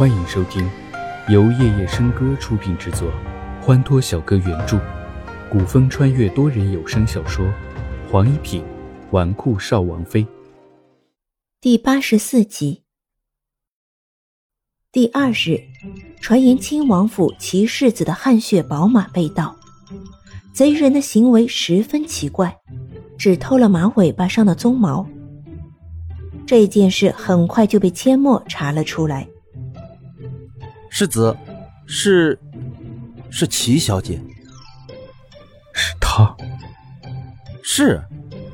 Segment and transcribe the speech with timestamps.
[0.00, 0.66] 欢迎收听
[1.28, 3.12] 由夜夜笙歌出品制作，
[3.60, 4.80] 欢脱小哥原著，
[5.52, 7.44] 古风穿越多人有声小说
[8.10, 8.64] 《黄一品
[9.10, 10.24] 纨绔少王妃》
[11.60, 12.82] 第八十四集。
[14.90, 15.60] 第二日，
[16.18, 19.54] 传言亲王府骑世子的汗血宝马被盗，
[20.54, 22.56] 贼人的行为十分奇怪，
[23.18, 25.06] 只偷了马尾巴上的鬃毛。
[26.46, 29.28] 这件事很快就被阡陌查了出来。
[30.90, 31.34] 世子，
[31.86, 32.38] 是，
[33.30, 34.20] 是齐小姐。
[35.72, 36.36] 是她。
[37.62, 38.02] 是，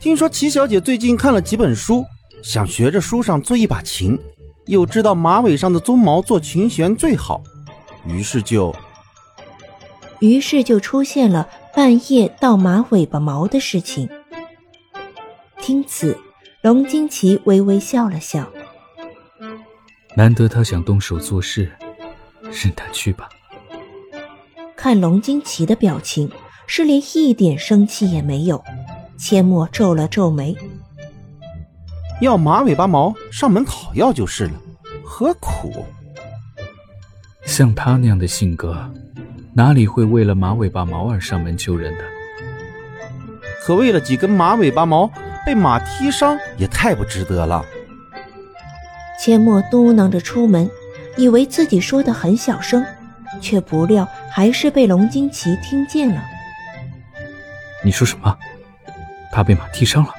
[0.00, 2.04] 听说齐小姐最近看了几本书，
[2.42, 4.18] 想学着书上做一把琴，
[4.66, 7.42] 又知道马尾上的鬃毛做琴弦最好，
[8.06, 8.74] 于是就，
[10.18, 14.08] 于是就出现了半夜倒马尾巴毛的事情。
[15.60, 16.18] 听此。
[16.62, 18.48] 龙金奇微微笑了笑，
[20.14, 21.72] 难得他想动手做事，
[22.52, 23.28] 任他去吧。
[24.76, 26.30] 看龙金奇的表情，
[26.66, 28.62] 是连一点生气也没有。
[29.18, 30.56] 阡陌皱了皱眉，
[32.20, 34.52] 要马尾巴毛上门讨要就是了，
[35.04, 35.84] 何苦？
[37.44, 38.76] 像他那样的性格，
[39.54, 42.04] 哪里会为了马尾巴毛而上门求人的？
[43.64, 45.10] 可为了几根马尾巴毛？
[45.44, 47.64] 被马踢伤也太不值得了。
[49.20, 50.70] 阡陌嘟囔着出门，
[51.16, 52.84] 以为自己说的很小声，
[53.40, 56.22] 却不料还是被龙金奇听见了。
[57.84, 58.38] 你说什么？
[59.32, 60.14] 他被马踢伤了？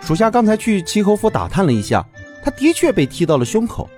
[0.00, 2.06] 属下刚才去齐侯府打探了一下，
[2.42, 3.88] 他的确被踢到了胸口。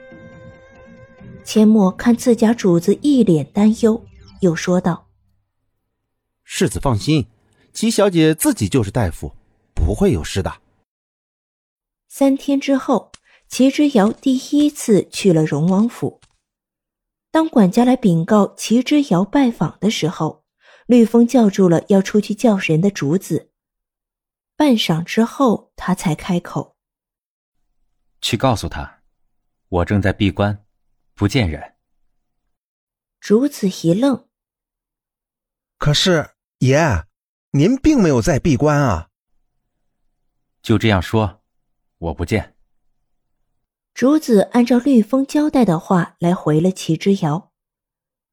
[1.44, 4.04] 千陌看自家主子一脸担忧，
[4.40, 5.06] 又说道
[6.44, 7.26] ：“世子放心，
[7.72, 9.34] 齐小姐自己就是大夫。”
[9.80, 10.52] 不会有事的。
[12.08, 13.12] 三天之后，
[13.48, 16.20] 齐之遥第一次去了荣王府。
[17.30, 20.44] 当管家来禀告齐之遥拜访的时候，
[20.86, 23.50] 绿风叫住了要出去叫人的竹子。
[24.56, 26.76] 半晌之后，他才开口
[28.20, 29.02] ：“去告诉他，
[29.68, 30.64] 我正在闭关，
[31.14, 31.76] 不见人。”
[33.20, 34.28] 竹子一愣
[35.78, 36.78] ：“可是爷，
[37.52, 39.10] 您并没有在闭关啊。”
[40.60, 41.42] 就这样说，
[41.98, 42.57] 我不见。
[43.98, 47.50] 竹子按照绿风交代的话来回了齐之遥。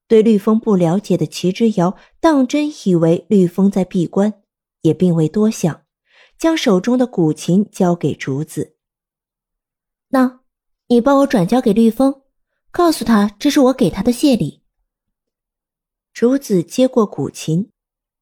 [0.07, 4.43] 对绿风不了解的齐之遥，当真以为绿风在闭关，
[4.81, 5.81] 也并未多想，
[6.37, 8.75] 将手中的古琴交给竹子。
[10.09, 10.41] 那，
[10.85, 12.21] 你帮我转交给绿风，
[12.69, 14.61] 告诉他这是我给他的谢礼。
[16.13, 17.71] 竹子接过古琴，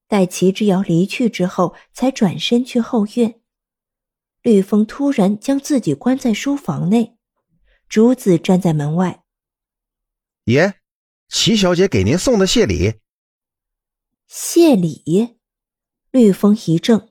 [0.08, 3.42] 待齐之遥离去之后，才转身去后院。
[4.42, 7.18] 绿风突然将自己关在书房内，
[7.94, 9.22] 竹子站在门外。
[10.46, 10.74] 爷，
[11.30, 12.96] 齐小姐给您送的谢礼。
[14.26, 15.38] 谢礼？
[16.10, 17.10] 绿风一怔。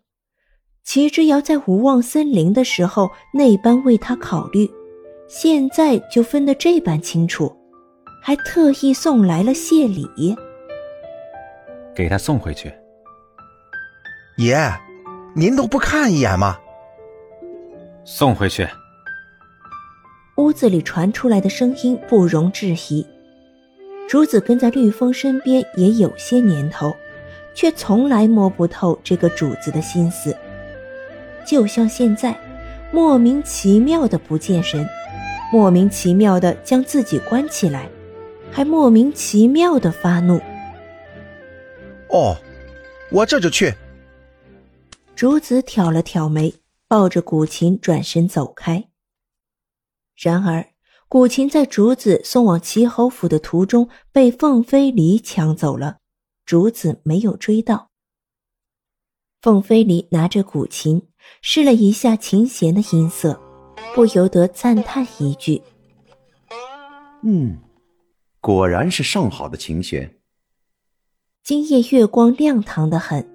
[0.82, 4.68] 齐之遥在无望森林的时候那般为他考虑，
[5.28, 7.56] 现在就分得这般清楚，
[8.20, 10.34] 还特意送来了谢礼。
[11.94, 12.74] 给他送回去。
[14.36, 14.56] 爷，
[15.36, 16.58] 您都不看一眼吗？
[18.04, 18.66] 送回去。
[20.36, 23.06] 屋子里传出来的声音不容置疑。
[24.08, 26.94] 竹子跟在绿风身边也有些年头，
[27.54, 30.36] 却从来摸不透这个主子的心思。
[31.46, 32.36] 就像现在，
[32.90, 34.86] 莫名其妙的不见人，
[35.52, 37.88] 莫名其妙的将自己关起来，
[38.50, 40.40] 还莫名其妙的发怒。
[42.08, 42.36] 哦，
[43.10, 43.72] 我这就去。
[45.14, 46.54] 竹子挑了挑眉。
[46.88, 48.84] 抱着古琴转身走开。
[50.22, 50.68] 然而，
[51.08, 55.96] 古琴在竹子送往齐侯府的途中被凤飞离抢走了，
[56.46, 57.90] 竹子没有追到。
[59.40, 61.08] 凤飞离拿着古琴
[61.40, 63.40] 试了一下琴弦的音色，
[63.96, 65.60] 不由得赞叹一句
[67.26, 67.58] ：“嗯，
[68.40, 70.18] 果然是上好的琴弦。”
[71.42, 73.28] 今夜月光亮堂的很。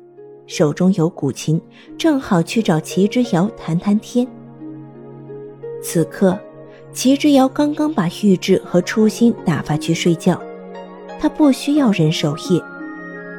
[0.48, 1.62] 手中有古琴，
[1.98, 4.26] 正好去找齐之遥谈谈天。
[5.84, 6.40] 此刻，
[6.98, 10.42] 齐之遥刚刚把玉质和初心打发去睡觉，
[11.20, 12.60] 他不需要人守夜，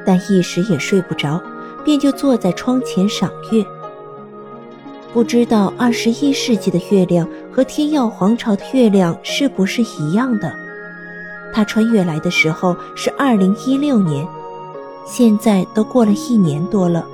[0.06, 1.43] 但一时也睡不着，
[1.84, 3.64] 便就坐在窗前赏月。
[5.12, 10.52] 不知道二十一世纪的月亮和天耀皇朝的月亮是不是一样的？
[11.52, 14.25] 他穿越来的时候是二零一六年。
[15.05, 17.05] 现在都过了一年多了，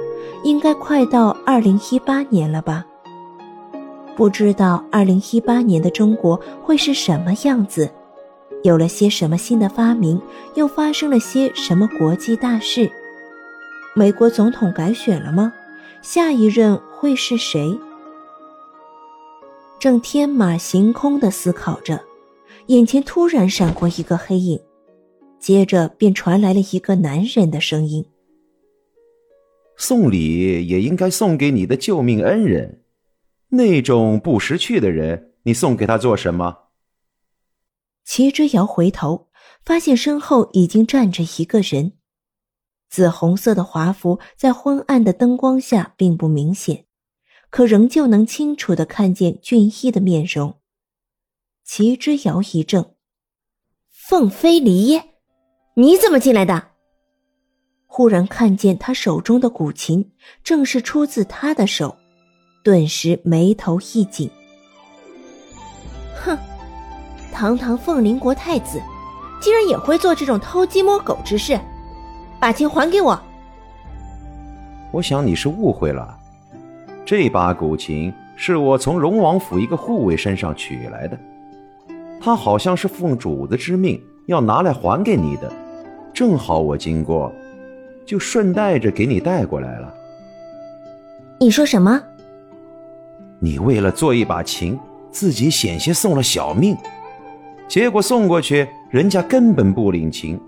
[0.43, 2.85] 应该快到二零一八年了吧？
[4.17, 7.91] 不知道二零一八年的中国会是什么样子，
[8.63, 10.21] 有了些什么新的发明，
[10.55, 12.91] 又发生了些什么国际大事？
[13.95, 15.53] 美国总统改选了吗？
[16.01, 17.79] 下一任会是谁？
[19.81, 22.01] 正天马行空的思考着，
[22.67, 24.61] 眼前突然闪过一个黑影，
[25.39, 28.05] 接着便传来了一个男人的声音
[29.77, 32.81] ：“送礼也应该送给你的救命恩人，
[33.57, 36.69] 那种不识趣的人，你送给他做什么？”
[38.05, 39.29] 齐之遥回头，
[39.65, 41.93] 发现身后已经站着一个人。
[42.91, 46.85] 紫红色的华服在昏暗的灯光下并不明显，
[47.51, 50.61] 可仍旧能清楚的看见俊逸的面容。
[51.65, 52.95] 齐之遥一怔
[53.91, 55.01] ：“凤飞离，
[55.77, 56.73] 你怎么进来的？”
[57.87, 60.13] 忽然看见他手中的古琴，
[60.43, 61.97] 正是出自他的手，
[62.65, 64.31] 顿时眉头一紧
[66.17, 66.35] ：“哼，
[67.31, 68.81] 堂堂凤麟国太子，
[69.39, 71.61] 竟然也会做这种偷鸡摸狗之事！”
[72.41, 73.21] 把琴还给我！
[74.91, 76.19] 我想你是误会了，
[77.05, 81.19] 这把古琴是我从荣王府一个护卫身上取来的，
[82.19, 85.53] 他好像是奉主子之命要拿来还给你的，
[86.15, 87.31] 正好我经过，
[88.07, 89.95] 就顺带着给你带过来了。
[91.39, 92.03] 你说什么？
[93.45, 94.81] 你为了做一把琴，
[95.11, 96.75] 自己险些送了小命，
[97.69, 100.41] 结果送过去，人家根本不领情，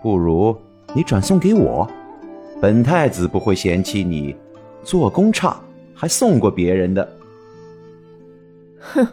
[0.00, 0.56] 不如。
[0.94, 1.90] 你转送给我，
[2.60, 4.32] 本太子不会嫌弃你
[4.84, 5.60] 做工差，
[5.92, 7.16] 还送过别人的。
[8.78, 9.04] 哼，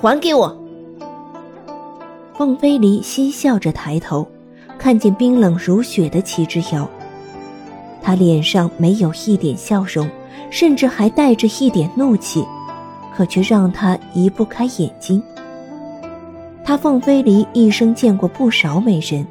[0.00, 0.56] 还给我！
[2.34, 4.24] 凤飞离嬉笑着抬头，
[4.78, 6.88] 看见冰冷如雪的齐之遥，
[8.00, 10.08] 他脸上没有一点笑容，
[10.48, 12.44] 甚至还带着一点怒气，
[13.14, 15.22] 可却让他移不开眼睛。
[16.64, 19.26] 他凤飞离一生见过不少美人。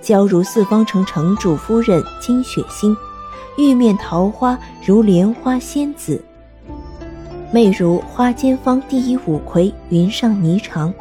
[0.00, 2.96] 娇如四方城城主夫人金雪心，
[3.56, 6.22] 玉面桃花如莲花仙子，
[7.50, 10.92] 媚如花间坊第一五魁云上霓裳，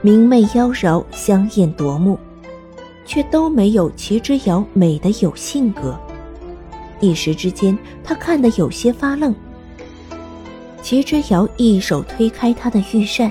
[0.00, 2.18] 明媚妖娆，香艳夺目，
[3.06, 5.96] 却都没有齐之遥美的有性格。
[7.02, 9.34] 一时之间，他看得有些发愣。
[10.80, 13.30] 齐之遥一手推开他的御扇，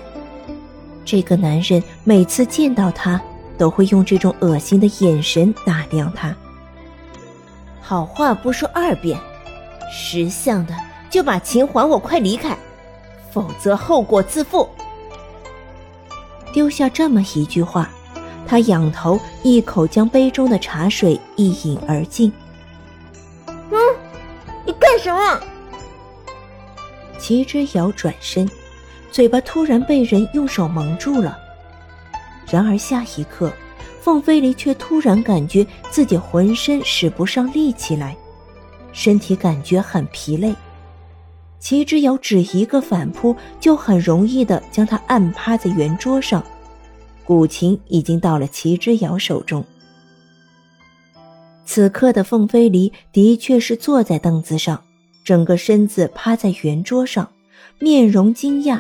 [1.04, 3.20] 这个男人每次见到他。
[3.58, 6.36] 都会用这种恶心的眼神打量他。
[7.80, 9.20] 好话不说二遍，
[9.94, 10.74] 识相的
[11.12, 12.58] 就把琴还我，快离开，
[13.32, 14.68] 否则后果自负。
[16.52, 17.88] 丢下这么一句话，
[18.48, 22.34] 他仰头一口将杯中的茶水一饮而尽。
[23.72, 23.78] 嗯，
[24.66, 25.42] 你干什么？
[27.18, 28.50] 齐之遥转身，
[29.12, 31.38] 嘴巴突然被人用手蒙住了。
[32.50, 33.52] 然而下一刻，
[34.02, 38.16] 凤飞离却突然感觉自己浑身使不上力气来，
[38.92, 40.54] 身体感觉很疲累。
[41.60, 46.44] 齐之遥只一个反扑，就很容易的将他按趴在圆桌上，
[47.24, 49.64] 古琴已经到了齐之遥手中。
[51.74, 54.84] 此刻的凤飞离的确是坐在凳子上，
[55.24, 57.30] 整个身子趴在圆桌上，
[57.80, 58.78] 面容惊讶。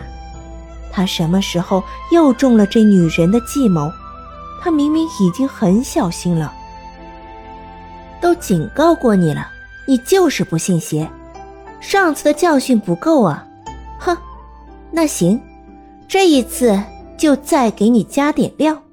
[0.91, 3.89] 他什么时候又中了这女人的计谋？
[4.61, 6.53] 他明明已经很小心了，
[8.19, 9.49] 都警告过你了，
[9.87, 11.09] 你就是不信邪。
[11.79, 13.47] 上次的教训不够啊！
[13.99, 14.17] 哼，
[14.91, 15.41] 那行，
[16.09, 16.77] 这一次
[17.17, 18.83] 就再给你加点料。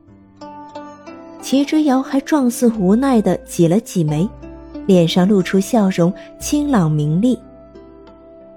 [1.41, 4.29] 齐之遥还状似无奈的挤了挤眉，
[4.87, 7.39] 脸上露出笑容，清朗明丽。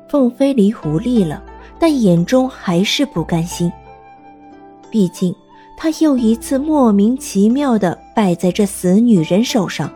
[0.08, 1.44] 凤飞离无力了。
[1.84, 3.72] 但眼中还是不甘心。
[4.92, 5.36] 毕竟，
[5.76, 9.92] 他又一次莫名其妙的败在这死女人手上。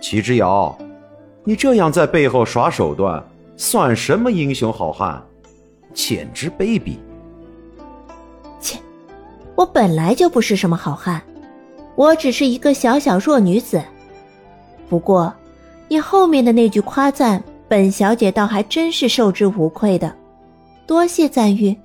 [0.00, 0.76] 齐之遥，
[1.44, 3.22] 你这样在背后耍手段，
[3.56, 5.24] 算什么英雄好汉？
[5.94, 6.96] 简直卑鄙！
[8.60, 8.80] 切，
[9.54, 11.22] 我本来就不是什么好汉，
[11.94, 13.82] 我只是一个小小弱女子。
[14.88, 15.32] 不过，
[15.88, 20.14] 你后面的那句夸赞，本小姐倒还真是受之无愧的。
[20.86, 21.76] 多谢赞誉。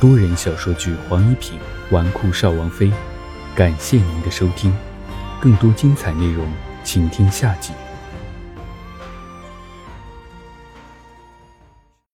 [0.00, 1.58] 多人小说剧《黄一品
[1.90, 2.86] 纨绔少王妃》，
[3.54, 4.70] 感谢您的收听，
[5.40, 6.46] 更多精彩内容，
[6.82, 7.72] 请听下集。